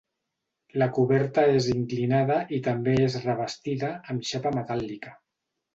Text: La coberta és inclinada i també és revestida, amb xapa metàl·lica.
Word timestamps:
La 0.81 0.87
coberta 0.95 1.43
és 1.59 1.67
inclinada 1.75 2.39
i 2.59 2.61
també 2.69 2.97
és 3.05 3.21
revestida, 3.29 3.95
amb 4.15 4.31
xapa 4.33 4.59
metàl·lica. 4.63 5.17